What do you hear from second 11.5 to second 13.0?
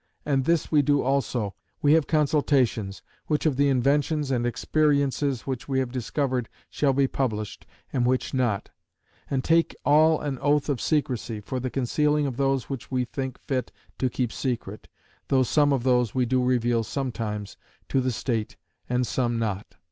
the concealing of those which